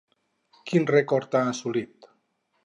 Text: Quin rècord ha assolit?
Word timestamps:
Quin 0.71 0.89
rècord 0.91 1.37
ha 1.41 1.43
assolit? 1.51 2.09